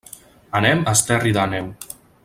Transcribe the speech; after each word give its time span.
Anem 0.59 0.81
a 0.85 0.95
Esterri 0.99 1.35
d'Àneu. 1.39 1.73